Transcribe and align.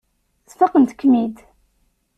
Sfaqent-kem-id. 0.51 1.37